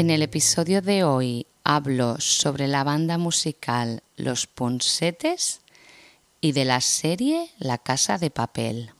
En 0.00 0.08
el 0.08 0.22
episodio 0.22 0.80
de 0.80 1.04
hoy 1.04 1.46
hablo 1.62 2.18
sobre 2.20 2.68
la 2.68 2.84
banda 2.84 3.18
musical 3.18 4.02
Los 4.16 4.46
Ponsetes 4.46 5.60
y 6.40 6.52
de 6.52 6.64
la 6.64 6.80
serie 6.80 7.50
La 7.58 7.76
Casa 7.76 8.16
de 8.16 8.30
Papel. 8.30 8.92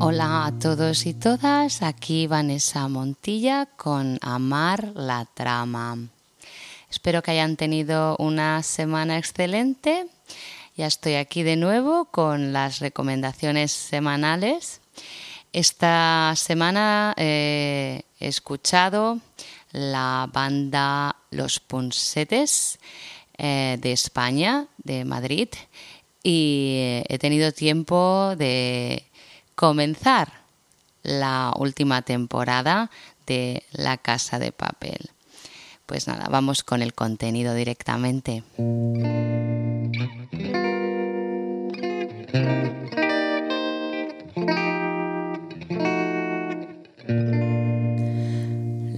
Hola 0.00 0.44
a 0.44 0.52
todos 0.60 1.06
y 1.06 1.14
todas, 1.14 1.80
aquí 1.80 2.26
Vanessa 2.26 2.86
Montilla 2.88 3.70
con 3.78 4.18
Amar 4.20 4.92
la 4.94 5.26
Trama. 5.32 5.96
Espero 6.90 7.22
que 7.22 7.30
hayan 7.30 7.56
tenido 7.56 8.16
una 8.18 8.62
semana 8.62 9.16
excelente. 9.16 10.06
Ya 10.76 10.86
estoy 10.88 11.14
aquí 11.14 11.44
de 11.44 11.54
nuevo 11.54 12.06
con 12.06 12.52
las 12.52 12.80
recomendaciones 12.80 13.70
semanales. 13.70 14.80
Esta 15.52 16.34
semana 16.36 17.14
eh, 17.16 18.02
he 18.18 18.26
escuchado 18.26 19.20
la 19.70 20.28
banda 20.32 21.14
Los 21.30 21.60
Ponsetes 21.60 22.80
eh, 23.38 23.78
de 23.80 23.92
España, 23.92 24.66
de 24.78 25.04
Madrid, 25.04 25.48
y 26.24 27.02
he 27.08 27.18
tenido 27.20 27.52
tiempo 27.52 28.34
de 28.36 29.04
comenzar 29.54 30.32
la 31.04 31.52
última 31.56 32.02
temporada 32.02 32.90
de 33.28 33.62
La 33.70 33.96
Casa 33.96 34.40
de 34.40 34.50
Papel. 34.50 35.10
Pues 35.86 36.08
nada, 36.08 36.26
vamos 36.28 36.64
con 36.64 36.82
el 36.82 36.94
contenido 36.94 37.54
directamente. 37.54 38.42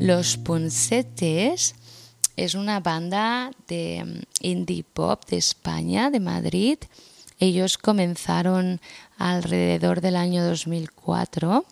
Los 0.00 0.38
Punsetes 0.38 1.74
es 2.36 2.54
una 2.54 2.80
banda 2.80 3.50
de 3.68 4.02
mm, 4.04 4.22
indie 4.40 4.84
pop 4.84 5.22
de 5.28 5.36
España, 5.36 6.10
de 6.10 6.20
Madrid. 6.20 6.78
Ellos 7.38 7.76
comenzaron 7.76 8.80
alrededor 9.18 10.00
del 10.00 10.16
año 10.16 10.42
2004. 10.42 11.66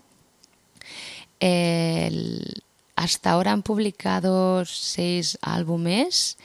hasta 2.97 3.31
ahora 3.31 3.53
han 3.53 3.63
publicado 3.63 4.67
seis 4.67 5.39
álbumes. 5.41 6.37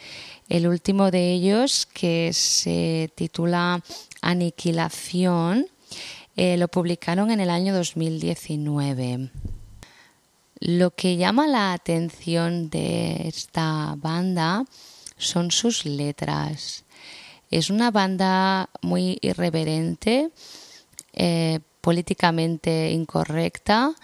El 0.48 0.68
último 0.68 1.12
de 1.12 1.34
ellos, 1.34 1.86
que 1.86 2.32
se 2.34 3.12
titula 3.16 3.84
Aniquilación, 4.22 5.68
eh, 6.36 6.58
lo 6.58 6.68
publicaron 6.68 7.32
en 7.32 7.40
el 7.40 7.50
año 7.50 7.74
2019. 7.74 9.30
Lo 10.60 10.92
que 10.92 11.18
llama 11.18 11.48
la 11.48 11.74
atención 11.74 12.70
de 12.70 13.28
esta 13.28 13.96
banda 13.98 14.66
son 15.18 15.52
sus 15.52 15.86
letras. 15.86 16.84
Es 17.52 17.70
una 17.70 17.92
banda 17.92 18.70
muy 18.82 19.18
irreverente, 19.22 20.32
eh, 21.14 21.60
políticamente 21.82 22.92
incorrecta 22.92 23.96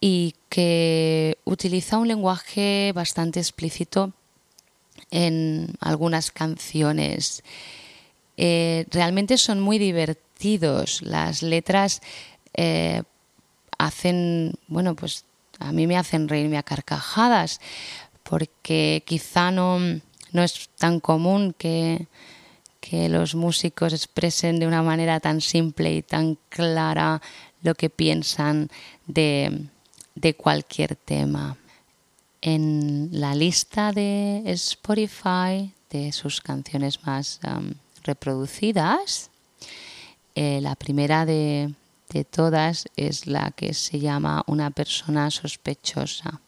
y 0.00 0.34
que 0.48 1.38
utiliza 1.44 1.98
un 1.98 2.08
lenguaje 2.08 2.92
bastante 2.94 3.40
explícito 3.40 4.12
en 5.10 5.74
algunas 5.80 6.30
canciones. 6.30 7.42
Eh, 8.36 8.86
realmente 8.90 9.38
son 9.38 9.60
muy 9.60 9.78
divertidos. 9.78 11.02
Las 11.02 11.42
letras 11.42 12.02
eh, 12.54 13.02
hacen, 13.78 14.54
bueno, 14.68 14.94
pues 14.94 15.24
a 15.58 15.72
mí 15.72 15.86
me 15.86 15.96
hacen 15.96 16.28
reírme 16.28 16.58
a 16.58 16.62
carcajadas, 16.62 17.60
porque 18.22 19.02
quizá 19.06 19.50
no, 19.50 19.78
no 20.32 20.42
es 20.42 20.68
tan 20.76 21.00
común 21.00 21.54
que, 21.56 22.08
que 22.80 23.08
los 23.08 23.34
músicos 23.34 23.92
expresen 23.92 24.58
de 24.58 24.66
una 24.66 24.82
manera 24.82 25.20
tan 25.20 25.40
simple 25.40 25.94
y 25.94 26.02
tan 26.02 26.38
clara 26.48 27.22
lo 27.62 27.74
que 27.74 27.90
piensan 27.90 28.68
de, 29.06 29.66
de 30.14 30.34
cualquier 30.34 30.96
tema. 30.96 31.56
En 32.42 33.08
la 33.12 33.34
lista 33.34 33.92
de 33.92 34.42
Spotify 34.46 35.72
de 35.88 36.12
sus 36.12 36.42
canciones 36.42 37.06
más 37.06 37.40
reproducidas, 38.04 39.30
eh, 40.34 40.60
la 40.60 40.74
primera 40.74 41.26
de, 41.26 41.74
todas 42.30 42.86
es 42.94 43.26
la 43.26 43.50
que 43.50 43.74
se 43.74 43.98
llama 43.98 44.44
Una 44.46 44.70
persona 44.70 45.32
sospechosa. 45.32 46.40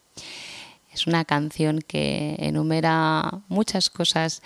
Es 0.92 1.08
una 1.08 1.24
canción 1.24 1.80
que 1.80 2.36
enumera 2.38 3.42
muchas 3.48 3.90
cosas 3.90 4.42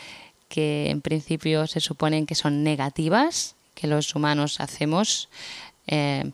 que 0.48 0.88
en 0.88 1.02
principio 1.02 1.66
se 1.66 1.80
suponen 1.80 2.24
que 2.24 2.34
son 2.34 2.64
negativas, 2.64 3.54
que 3.74 3.86
los 3.86 4.14
humanos 4.14 4.60
hacemos, 4.60 5.28
eh, 5.86 6.32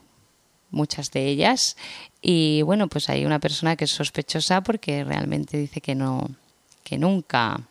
muchas 0.71 1.11
de 1.11 1.27
ellas. 1.27 1.77
Y 2.23 2.63
bueno, 2.63 2.89
pues 2.89 3.09
hay 3.09 3.25
una 3.25 3.41
persona 3.41 3.75
que 3.75 3.87
es 3.87 3.91
sospechosa 3.91 4.63
porque 4.63 5.03
realmente 5.03 5.59
dice 5.59 5.81
que 5.81 5.97
no, 5.97 6.31
que 6.85 6.97
nunca 6.97 7.67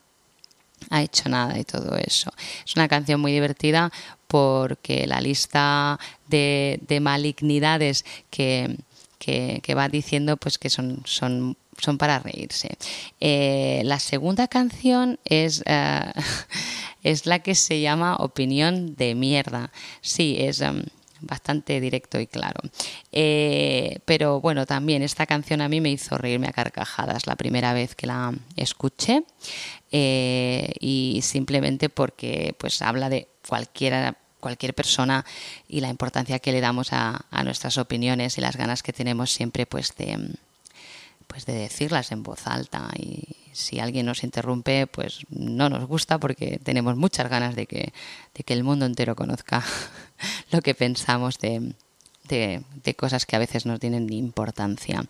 ha 0.89 1.01
hecho 1.01 1.29
nada 1.29 1.53
de 1.53 1.63
todo 1.63 1.95
eso. 1.97 2.31
Es 2.65 2.75
una 2.75 2.87
canción 2.87 3.19
muy 3.19 3.31
divertida 3.31 3.91
porque 4.27 5.07
la 5.07 5.21
lista 5.21 5.99
de, 6.27 6.99
malignidades 7.01 8.05
que, 8.29 8.77
va 9.75 9.89
diciendo 9.89 10.37
pues 10.37 10.57
que 10.57 10.69
son, 10.69 11.01
son, 11.05 11.57
son 11.77 11.97
para 11.97 12.19
reírse. 12.19 12.77
Eh, 13.19 13.81
la 13.85 13.99
segunda 13.99 14.47
canción 14.47 15.19
es, 15.25 15.63
eh, 15.65 16.11
es 17.03 17.25
la 17.25 17.39
que 17.39 17.55
se 17.55 17.81
llama 17.81 18.17
Opinión 18.17 18.95
de 18.95 19.15
mierda. 19.15 19.71
Sí, 20.01 20.37
es... 20.39 20.61
Um, 20.61 20.83
bastante 21.21 21.79
directo 21.79 22.19
y 22.19 22.27
claro. 22.27 22.59
Eh, 23.11 23.99
pero 24.05 24.41
bueno, 24.41 24.65
también 24.65 25.01
esta 25.01 25.25
canción 25.25 25.61
a 25.61 25.69
mí 25.69 25.81
me 25.81 25.91
hizo 25.91 26.17
reírme 26.17 26.47
a 26.47 26.53
carcajadas 26.53 27.27
la 27.27 27.35
primera 27.35 27.73
vez 27.73 27.95
que 27.95 28.07
la 28.07 28.33
escuché 28.55 29.23
eh, 29.91 30.73
y 30.79 31.19
simplemente 31.23 31.89
porque 31.89 32.55
pues 32.57 32.81
habla 32.81 33.09
de 33.09 33.27
cualquiera 33.47 34.17
cualquier 34.45 34.75
persona 34.75 35.25
y 35.67 35.79
la 35.81 35.89
importancia 35.89 36.37
que 36.37 36.51
le 36.51 36.61
damos 36.61 36.89
a, 36.91 37.25
nuestras 37.43 37.79
opiniones 37.79 38.37
y 38.37 38.41
las 38.41 38.55
ganas 38.55 38.83
que 38.83 38.93
tenemos 38.93 39.31
siempre 39.31 39.65
pues 39.65 39.95
de 39.95 40.35
pues 41.25 41.47
de 41.47 41.53
decirlas 41.53 42.11
en 42.11 42.21
voz 42.21 42.45
alta 42.45 42.91
y 42.95 43.23
si 43.53 43.79
alguien 43.79 44.05
nos 44.05 44.23
interrumpe 44.23 44.85
pues 44.85 45.25
no 45.29 45.67
nos 45.69 45.87
gusta 45.87 46.19
porque 46.19 46.59
tenemos 46.63 46.95
muchas 46.95 47.27
ganas 47.27 47.55
de 47.55 47.65
que, 47.65 47.91
de 48.35 48.43
que 48.43 48.53
el 48.53 48.63
mundo 48.63 48.85
entero 48.85 49.15
conozca 49.15 49.63
lo 50.55 50.61
que 50.61 50.75
pensamos 50.75 51.37
de, 51.39 51.73
de, 52.27 52.95
cosas 52.95 53.25
que 53.25 53.35
a 53.35 53.39
veces 53.39 53.65
no 53.65 53.79
tienen 53.79 54.11
importancia. 54.11 55.05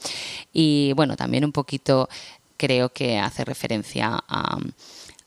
Y 0.52 0.94
bueno, 0.94 1.16
también 1.16 1.46
un 1.46 1.52
poquito 1.52 2.10
creo 2.58 2.90
que 2.90 3.20
hace 3.20 3.46
referencia 3.46 4.24
a, 4.28 4.58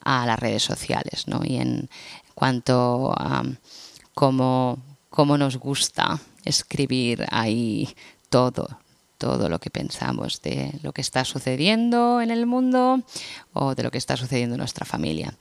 a 0.00 0.26
las 0.26 0.38
redes 0.38 0.62
sociales, 0.62 1.28
¿no? 1.28 1.40
Y 1.44 1.56
en 1.56 1.88
cuanto 2.34 3.12
a 3.16 3.42
cómo, 4.14 4.78
cómo 5.10 5.38
nos 5.38 5.56
gusta 5.56 6.20
escribir 6.44 7.26
ahí 7.30 7.94
todo, 8.30 8.78
todo 9.18 9.48
lo 9.48 9.58
que 9.58 9.70
pensamos 9.70 10.40
de 10.42 10.72
lo 10.82 10.92
que 10.92 11.00
está 11.00 11.24
sucediendo 11.24 12.20
en 12.20 12.30
el 12.30 12.46
mundo 12.46 13.02
o 13.52 13.74
de 13.74 13.82
lo 13.82 13.90
que 13.90 13.98
está 13.98 14.16
sucediendo 14.16 14.54
en 14.54 14.60
nuestra 14.60 14.86
familia. 14.86 15.34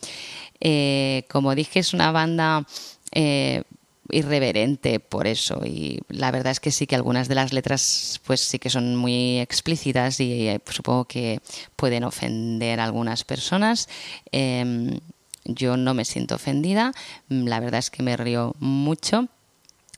Eh, 0.60 1.26
como 1.30 1.54
dije, 1.54 1.80
es 1.80 1.94
una 1.94 2.12
banda 2.12 2.66
eh, 3.12 3.64
irreverente 4.10 5.00
por 5.00 5.28
eso. 5.28 5.62
Y 5.66 6.00
la 6.10 6.32
verdad 6.32 6.52
es 6.52 6.60
que 6.60 6.72
sí 6.72 6.88
que 6.88 6.96
algunas 6.96 7.28
de 7.28 7.36
las 7.36 7.54
letras 7.54 8.22
pues 8.26 8.42
sí 8.42 8.60
que 8.60 8.70
son 8.70 8.96
muy 8.96 9.40
explícitas 9.40 10.20
y 10.20 10.48
eh, 10.48 10.62
supongo 10.66 11.06
que 11.06 11.40
pueden 11.76 12.04
ofender 12.04 12.80
a 12.80 12.86
algunas 12.86 13.24
personas. 13.24 13.88
Em, 14.32 15.00
yo 15.46 15.78
no 15.78 15.94
me 15.94 16.06
siento 16.06 16.36
ofendida. 16.36 16.92
La 17.30 17.60
verdad 17.60 17.80
es 17.80 17.90
que 17.90 18.04
me 18.04 18.18
río 18.18 18.56
mucho 18.60 19.30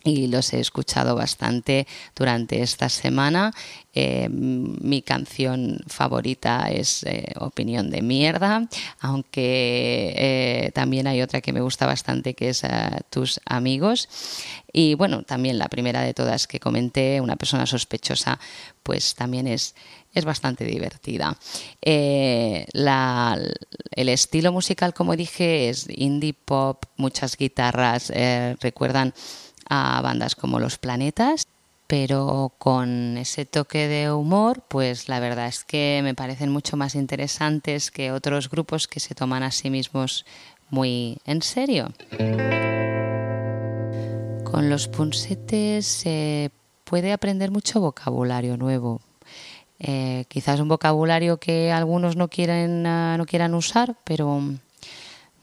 y 0.04 0.28
los 0.28 0.54
he 0.54 0.60
escuchado 0.60 1.16
bastante 1.16 1.86
durante 2.16 2.62
esta 2.62 2.88
semana. 2.88 3.54
Eh, 3.94 4.30
mi 4.30 5.02
canción 5.02 5.80
favorita 5.88 6.70
es 6.70 7.04
eh, 7.04 7.34
Opinión 7.38 7.90
de 7.90 8.02
Mierda, 8.02 8.70
aunque 9.02 10.14
eh, 10.16 10.72
también 10.74 11.08
hay 11.08 11.22
otra 11.22 11.42
que 11.42 11.52
me 11.52 11.60
gusta 11.60 11.86
bastante 11.86 12.34
que 12.34 12.50
es 12.50 12.62
Tus 13.10 13.42
Amigos. 13.46 14.08
Y 14.72 14.94
bueno, 14.94 15.24
también 15.24 15.58
la 15.58 15.68
primera 15.68 16.02
de 16.02 16.14
todas 16.14 16.48
que 16.48 16.60
comenté, 16.60 17.20
Una 17.20 17.36
persona 17.36 17.66
sospechosa, 17.66 18.40
pues 18.84 19.16
también 19.16 19.48
es, 19.48 19.76
es 20.14 20.24
bastante 20.24 20.64
divertida. 20.64 21.36
el 21.82 22.70
estilo 24.10 24.52
musical, 24.54 24.94
como 24.94 25.16
dije, 25.16 25.70
es 25.70 25.88
indie 25.90 26.34
pop, 26.34 26.86
muchas 26.96 27.36
guitarras, 27.36 28.14
recuerdan 28.62 29.14
a 29.70 30.02
bandas 30.02 30.36
como 30.36 30.60
Los 30.60 30.78
Planetas, 30.78 31.48
pero 31.88 32.52
con 32.58 33.18
ese 33.18 33.46
toque 33.46 33.88
de 33.88 34.12
humor, 34.12 34.62
pues 34.68 35.08
la 35.10 35.20
verdad 35.20 35.48
es 35.48 35.64
que 35.64 36.02
me 36.04 36.14
parecen 36.14 36.52
mucho 36.52 36.78
más 36.78 36.96
interesantes 36.96 37.90
que 37.90 38.12
otros 38.12 38.50
grupos 38.50 38.88
que 38.88 39.00
se 39.00 39.16
toman 39.16 39.44
a 39.44 39.52
sí 39.52 39.70
mismos 39.70 40.26
muy 40.70 41.18
en 41.26 41.42
serio. 41.42 41.92
Con 44.44 44.70
los 44.70 44.88
punsetes 44.88 45.86
se 45.86 46.52
puede 46.84 47.12
aprender 47.12 47.52
mucho 47.52 47.80
vocabulario 47.80 48.58
nuevo. 48.58 49.02
Eh, 49.80 50.26
quizás 50.28 50.60
un 50.60 50.68
vocabulario 50.68 51.38
que 51.38 51.72
algunos 51.72 52.16
no 52.16 52.28
quieren, 52.28 52.86
ah, 52.86 53.16
no 53.18 53.26
quieran 53.26 53.54
usar, 53.54 53.96
pero 54.04 54.42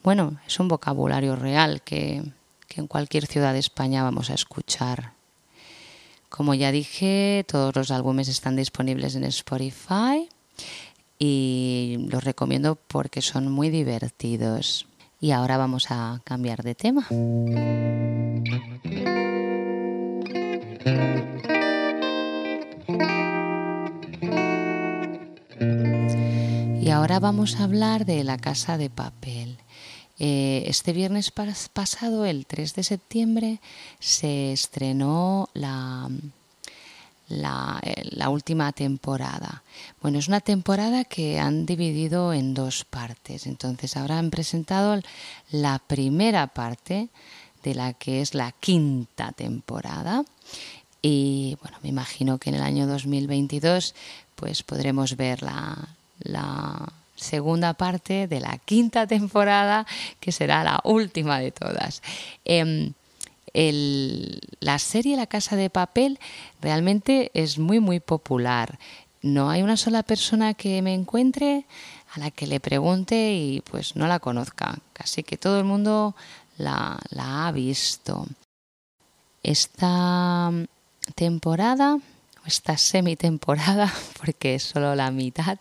bueno, 0.03 0.37
es 0.47 0.61
un 0.61 0.69
vocabulario 0.69 1.37
real 1.37 1.83
que 1.83 2.23
que 2.69 2.81
en 2.81 2.87
cualquier 2.87 3.27
ciudad 3.27 3.53
de 3.53 3.59
España 3.59 4.03
vamos 4.03 4.31
a 4.31 4.35
escuchar. 4.35 5.13
Como 6.29 6.55
ya 6.55 6.73
dije, 6.73 7.45
todos 7.49 7.75
los 7.75 7.91
álbumes 7.91 8.29
están 8.29 8.57
disponibles 8.57 9.15
en 9.15 9.25
Spotify 9.25 10.29
y 11.19 11.97
los 12.09 12.25
recomiendo 12.25 12.75
porque 12.75 13.23
son 13.23 13.51
muy 13.51 13.71
divertidos. 13.71 14.87
Y 15.21 15.31
ahora 15.31 15.57
vamos 15.57 15.87
a 15.91 16.21
cambiar 16.25 16.63
de 16.63 16.75
tema. 16.75 17.07
Y 26.87 26.91
ahora 26.91 27.19
vamos 27.19 27.57
a 27.57 27.65
hablar 27.65 28.05
de 28.05 28.23
La 28.23 28.37
Casa 28.37 28.79
de 28.79 28.91
Papel. 28.91 29.36
Eh, 30.19 30.65
este 30.67 30.93
viernes 30.93 31.31
pasado, 31.31 32.25
el 32.25 32.47
3 32.47 32.75
de 32.75 32.83
septiembre, 32.83 33.61
se 34.01 34.53
estrenó 34.53 35.51
la, 35.53 36.09
eh, 37.29 38.03
la, 38.13 38.29
última 38.31 38.73
temporada. 38.73 39.63
Bueno, 40.01 40.19
es 40.19 40.29
una 40.29 40.41
temporada 40.41 41.05
que 41.05 41.39
han 41.39 41.67
dividido 41.67 42.33
en 42.33 42.55
dos 42.55 42.85
partes. 42.85 43.47
Entonces, 43.47 43.97
ahora 43.97 44.19
han 44.19 44.31
presentado 44.31 45.01
la 45.51 45.79
primera 45.81 46.47
parte 46.47 47.09
de 47.63 47.75
la 47.75 47.93
que 47.93 48.23
es 48.23 48.35
la 48.35 48.53
quinta 48.53 49.33
temporada. 49.33 50.25
Y 51.03 51.59
bueno, 51.61 51.79
me 51.83 51.91
imagino 51.91 52.39
que 52.39 52.51
en 52.51 52.57
el 52.57 52.63
año 52.63 52.87
2022 52.87 53.95
pues 54.35 54.63
podremos 54.63 55.17
ver 55.17 55.43
la, 55.43 55.89
la 56.21 56.93
segunda 57.17 57.75
parte 57.75 58.29
de 58.29 58.41
la 58.41 58.59
quinta 58.59 59.07
temporada, 59.07 59.87
que 60.21 60.33
será 60.33 60.63
la 60.63 60.81
última 60.85 61.41
de 61.41 61.51
todas. 61.51 62.03
Em, 62.45 62.93
la 64.61 64.79
serie 64.79 65.17
La 65.17 65.27
Casa 65.27 65.57
de 65.57 65.71
Papel 65.71 66.19
realmente 66.61 67.31
es 67.33 67.59
muy, 67.59 67.81
muy 67.81 68.01
popular. 68.01 68.79
No 69.23 69.51
hay 69.51 69.63
una 69.63 69.79
sola 69.79 70.03
persona 70.03 70.55
que 70.55 70.83
me 70.83 70.93
encuentre 70.93 71.65
a 72.13 72.21
la 72.21 72.31
que 72.31 72.47
le 72.47 72.61
pregunte 72.61 73.35
y 73.35 73.63
pues 73.63 73.97
no 73.97 74.07
la 74.07 74.19
conozca. 74.19 74.79
Casi 74.93 75.23
que 75.23 75.39
todo 75.39 75.59
el 75.59 75.65
mundo 75.65 76.15
la 76.59 76.99
ha 77.19 77.51
visto. 77.53 78.27
Esta 79.43 80.53
temporada 81.15 81.99
esta 82.47 82.77
semitemporada, 82.77 83.93
porque 84.21 84.57
es 84.57 84.63
solo 84.63 84.95
la 84.95 85.11
mitad, 85.11 85.59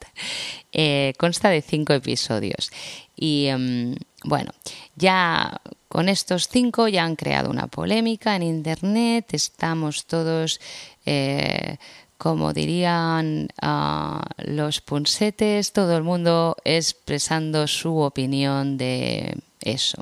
eh, 0.72 1.14
consta 1.18 1.50
de 1.50 1.62
cinco 1.62 1.94
episodios. 1.94 2.72
Y 3.16 3.48
em, 3.48 3.96
bueno, 4.24 4.52
ya 4.96 5.62
con 5.88 6.10
estos 6.10 6.48
cinco 6.48 6.88
ya 6.88 7.04
han 7.04 7.16
creado 7.16 7.50
una 7.50 7.68
polémica 7.68 8.36
en 8.36 8.44
Internet, 8.44 9.34
estamos 9.34 10.06
todos... 10.06 10.60
Eh, 11.06 11.78
como 12.18 12.54
dirían 12.54 13.50
ah, 13.62 14.26
los 14.38 14.80
punsetes, 14.80 15.74
todo 15.74 15.98
el 15.98 16.04
mundo 16.04 16.56
expresando 16.64 17.68
su 17.68 17.98
opinión 17.98 18.78
de 18.78 19.38
eso 19.60 20.02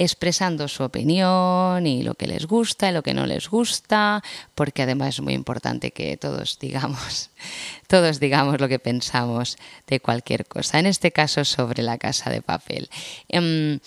expresando 0.00 0.68
su 0.68 0.84
opinión 0.84 1.84
y 1.84 2.04
lo 2.04 2.14
que 2.14 2.28
les 2.28 2.46
gusta 2.46 2.88
y 2.88 2.92
lo 2.92 3.02
que 3.02 3.14
no 3.14 3.26
les 3.26 3.50
gusta, 3.50 4.22
porque 4.54 4.82
además 4.82 5.16
es 5.16 5.20
muy 5.20 5.34
importante 5.34 5.90
que 5.90 6.16
todos 6.16 6.58
digamos, 6.60 7.30
todos 7.88 8.20
digamos 8.20 8.60
lo 8.60 8.68
que 8.68 8.78
pensamos 8.78 9.58
de 9.88 9.98
cualquier 9.98 10.46
cosa. 10.46 10.78
En 10.78 10.86
este 10.86 11.10
caso 11.10 11.44
sobre 11.44 11.82
la 11.82 11.98
casa 11.98 12.30
de 12.30 12.42
papel. 12.42 12.88
Em, 13.28 13.80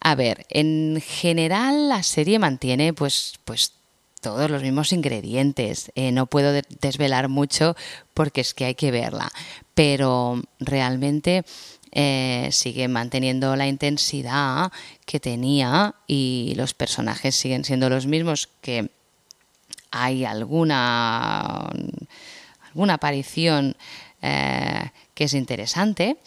a 0.00 0.14
ver, 0.14 0.46
en 0.48 1.02
general 1.04 1.88
la 1.88 2.04
serie 2.04 2.38
mantiene 2.38 2.92
pues, 2.92 3.40
pues 3.44 3.72
todos 4.20 4.48
los 4.50 4.62
mismos 4.62 4.92
ingredientes. 4.92 5.90
Eh, 5.96 6.12
no 6.12 6.26
puedo 6.26 6.52
desvelar 6.80 7.28
mucho 7.28 7.76
porque 8.14 8.42
es 8.42 8.54
que 8.54 8.64
hay 8.64 8.74
que 8.76 8.92
verla, 8.92 9.30
pero 9.74 10.40
realmente 10.60 11.44
eh, 11.92 12.48
sigue 12.52 12.88
manteniendo 12.88 13.56
la 13.56 13.66
intensidad 13.66 14.70
que 15.06 15.20
tenía 15.20 15.94
y 16.06 16.54
los 16.56 16.74
personajes 16.74 17.34
siguen 17.34 17.64
siendo 17.64 17.88
los 17.88 18.06
mismos 18.06 18.48
que 18.60 18.90
hay 19.90 20.24
alguna 20.24 21.70
alguna 22.66 22.94
aparición 22.94 23.76
eh, 24.20 24.90
que 25.14 25.24
es 25.24 25.34
interesante 25.34 26.18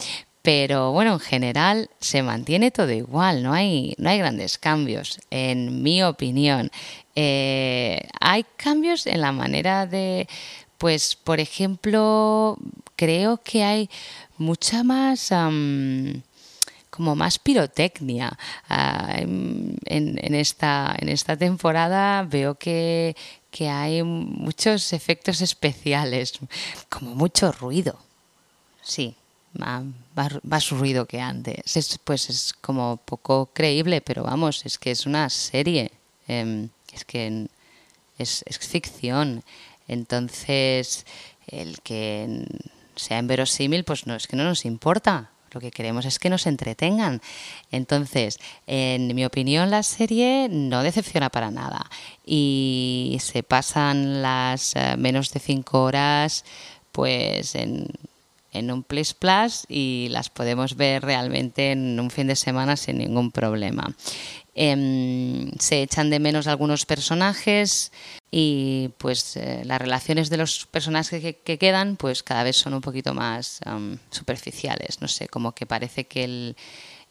pero 0.41 0.91
bueno 0.91 1.13
en 1.13 1.19
general 1.19 1.89
se 1.99 2.23
mantiene 2.23 2.71
todo 2.71 2.91
igual 2.91 3.43
no 3.43 3.53
hay 3.53 3.93
no 3.97 4.09
hay 4.09 4.17
grandes 4.17 4.57
cambios 4.57 5.19
en 5.29 5.83
mi 5.83 6.03
opinión. 6.03 6.71
Eh, 7.15 8.07
hay 8.19 8.45
cambios 8.55 9.05
en 9.05 9.21
la 9.21 9.31
manera 9.31 9.85
de 9.85 10.27
pues 10.77 11.15
por 11.15 11.39
ejemplo 11.39 12.57
creo 12.95 13.37
que 13.37 13.63
hay 13.63 13.89
mucha 14.41 14.83
más 14.83 15.31
como 16.91 17.15
más 17.15 17.39
pirotecnia. 17.39 18.37
Ah, 18.69 19.15
en, 19.15 20.35
esta, 20.35 20.95
en 20.99 21.09
esta 21.09 21.35
temporada 21.35 22.21
veo 22.23 22.55
que, 22.55 23.15
hay 23.59 24.03
muchos 24.03 24.93
efectos 24.93 25.41
especiales, 25.41 26.33
como 26.89 27.15
mucho 27.15 27.51
ruido. 27.51 27.97
Sí, 28.83 29.15
más, 29.53 29.83
más, 30.43 30.69
ruido 30.69 31.05
que 31.05 31.19
antes. 31.19 31.75
Es, 31.75 31.97
pues 32.03 32.29
es 32.29 32.53
como 32.53 32.97
poco 32.97 33.49
creíble, 33.53 34.01
pero 34.01 34.23
vamos, 34.23 34.65
es 34.65 34.77
que 34.77 34.91
es 34.91 35.05
una 35.05 35.29
serie. 35.29 35.91
Em, 36.27 36.69
es 36.93 37.05
que 37.05 37.47
es 38.17 38.43
ficción. 38.59 39.43
Entonces, 39.87 41.05
el 41.47 41.81
que 41.81 42.45
sea 42.95 43.19
inverosímil, 43.19 43.83
pues 43.83 44.07
no 44.07 44.15
es 44.15 44.27
que 44.27 44.35
no 44.35 44.43
nos 44.43 44.65
importa. 44.65 45.31
Lo 45.51 45.59
que 45.59 45.71
queremos 45.71 46.05
es 46.05 46.17
que 46.17 46.29
nos 46.29 46.47
entretengan. 46.47 47.21
Entonces, 47.71 48.39
en 48.67 49.13
mi 49.13 49.25
opinión, 49.25 49.69
la 49.69 49.83
serie 49.83 50.47
no 50.49 50.81
decepciona 50.81 51.29
para 51.29 51.51
nada. 51.51 51.89
Y 52.25 53.17
se 53.19 53.43
pasan 53.43 54.21
las 54.21 54.75
eh, 54.75 54.95
menos 54.97 55.33
de 55.33 55.41
cinco 55.41 55.83
horas, 55.83 56.45
pues 56.93 57.55
en, 57.55 57.87
en 58.51 58.71
un 58.71 58.83
Plus 58.83 59.13
Plus 59.13 59.65
y 59.69 60.07
las 60.09 60.29
podemos 60.29 60.75
ver 60.75 61.03
realmente 61.03 61.71
en 61.71 61.99
un 61.99 62.11
fin 62.11 62.27
de 62.27 62.35
semana 62.35 62.75
sin 62.75 62.97
ningún 62.97 63.31
problema. 63.31 63.93
Em, 64.53 65.51
se 65.59 65.81
echan 65.81 66.09
de 66.09 66.19
menos 66.19 66.47
algunos 66.47 66.85
personajes 66.85 67.93
y 68.29 68.89
pues 68.97 69.37
eh, 69.37 69.61
las 69.63 69.79
relaciones 69.79 70.29
de 70.29 70.37
los 70.37 70.65
personajes 70.65 71.35
que, 71.43 71.57
quedan 71.57 71.95
pues 71.95 72.21
cada 72.21 72.43
vez 72.43 72.57
son 72.57 72.73
un 72.73 72.81
poquito 72.81 73.13
más 73.13 73.61
superficiales 74.09 75.01
no 75.01 75.07
sé 75.07 75.29
como 75.29 75.53
que 75.53 75.65
parece 75.65 76.05
que 76.05 76.25
el, 76.25 76.57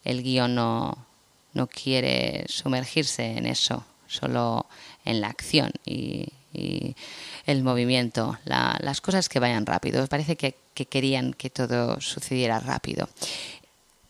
el 0.03 0.21
guion 0.21 0.53
no, 0.53 1.05
no 1.53 1.67
quiere 1.67 2.45
sumergirse 2.47 3.37
en 3.37 3.47
eso 3.47 3.85
solo 4.07 4.67
en 5.03 5.21
la 5.21 5.27
acción 5.27 5.71
y, 5.83 6.27
el 6.53 7.63
movimiento 7.63 8.37
las 8.45 9.01
cosas 9.01 9.29
que 9.29 9.39
vayan 9.39 9.65
rápido 9.65 10.05
parece 10.07 10.35
que, 10.35 10.55
que 10.73 10.85
querían 10.85 11.33
que 11.33 11.49
todo 11.49 11.99
sucediera 12.01 12.59
rápido 12.59 13.09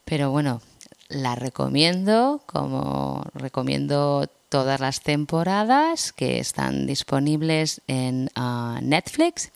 pero 0.05 0.31
bueno 0.31 0.61
la 1.11 1.35
recomiendo, 1.35 2.41
como 2.45 3.23
recomiendo 3.33 4.27
todas 4.49 4.79
las 4.79 5.01
temporadas 5.01 6.13
que 6.13 6.39
están 6.39 6.87
disponibles 6.87 7.81
en 7.87 8.29
ah, 8.35 8.79
Netflix. 8.81 9.51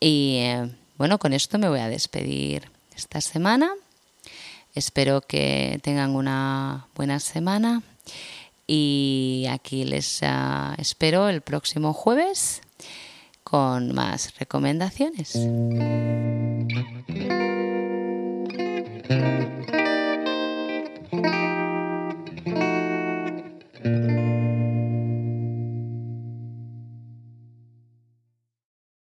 Y 0.00 0.36
eh, 0.38 0.70
bueno, 0.96 1.18
con 1.18 1.32
esto 1.32 1.58
me 1.58 1.68
voy 1.68 1.80
a 1.80 1.88
despedir 1.88 2.70
esta 2.96 3.20
semana. 3.20 3.72
Espero 4.74 5.20
que 5.20 5.80
tengan 5.82 6.14
una 6.14 6.86
buena 6.94 7.20
semana 7.20 7.82
y 8.72 9.46
aquí 9.50 9.84
les 9.84 10.20
ah, 10.22 10.76
espero 10.78 11.28
el 11.28 11.40
próximo 11.40 11.92
jueves 11.92 12.62
con 13.42 13.92
más 13.92 14.38
recomendaciones. 14.38 15.36